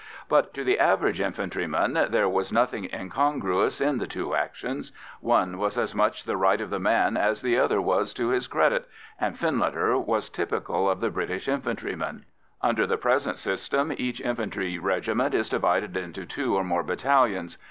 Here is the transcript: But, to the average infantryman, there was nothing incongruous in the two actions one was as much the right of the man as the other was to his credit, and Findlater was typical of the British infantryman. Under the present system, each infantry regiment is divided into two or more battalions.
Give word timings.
But, 0.27 0.51
to 0.55 0.63
the 0.63 0.79
average 0.79 1.21
infantryman, 1.21 2.07
there 2.09 2.27
was 2.27 2.51
nothing 2.51 2.89
incongruous 2.91 3.79
in 3.79 3.99
the 3.99 4.07
two 4.07 4.33
actions 4.33 4.91
one 5.19 5.59
was 5.59 5.77
as 5.77 5.93
much 5.93 6.23
the 6.23 6.37
right 6.37 6.59
of 6.59 6.71
the 6.71 6.79
man 6.79 7.15
as 7.17 7.43
the 7.43 7.59
other 7.59 7.79
was 7.79 8.11
to 8.15 8.29
his 8.29 8.47
credit, 8.47 8.89
and 9.19 9.37
Findlater 9.37 9.99
was 10.03 10.27
typical 10.27 10.89
of 10.89 11.01
the 11.01 11.11
British 11.11 11.47
infantryman. 11.47 12.25
Under 12.63 12.87
the 12.87 12.97
present 12.97 13.37
system, 13.37 13.93
each 13.95 14.19
infantry 14.21 14.79
regiment 14.79 15.35
is 15.35 15.49
divided 15.49 15.95
into 15.95 16.25
two 16.25 16.55
or 16.55 16.63
more 16.63 16.81
battalions. 16.81 17.59